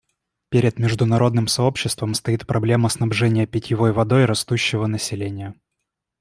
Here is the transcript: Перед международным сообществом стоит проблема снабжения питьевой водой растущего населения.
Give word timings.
Перед 0.49 0.79
международным 0.79 1.45
сообществом 1.47 2.15
стоит 2.15 2.47
проблема 2.47 2.89
снабжения 2.89 3.45
питьевой 3.45 3.91
водой 3.93 4.25
растущего 4.25 4.87
населения. 4.87 5.53